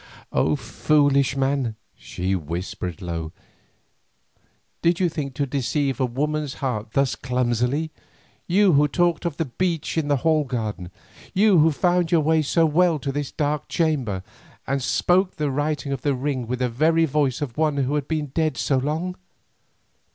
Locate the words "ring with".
16.15-16.57